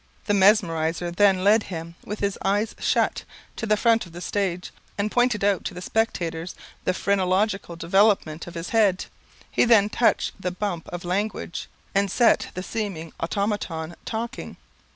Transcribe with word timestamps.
The 0.25 0.33
mesmerizer 0.33 1.11
then 1.11 1.43
led 1.43 1.61
him, 1.61 1.93
with 2.03 2.21
his 2.21 2.35
eyes 2.43 2.73
shut, 2.79 3.23
to 3.55 3.67
the 3.67 3.77
front 3.77 4.07
of 4.07 4.13
the 4.13 4.19
stage, 4.19 4.71
and 4.97 5.11
pointed 5.11 5.43
out 5.43 5.63
to 5.65 5.75
the 5.75 5.81
spectators 5.83 6.55
the 6.85 6.93
phrenological 6.95 7.75
development 7.75 8.47
of 8.47 8.55
his 8.55 8.69
head; 8.69 9.05
he 9.51 9.63
then 9.63 9.89
touched 9.89 10.33
the 10.41 10.49
bump 10.49 10.87
of 10.87 11.05
language, 11.05 11.69
and 11.93 12.09
set 12.09 12.47
the 12.55 12.63
seeming 12.63 13.13
automaton 13.19 13.95
talking. 14.03 14.57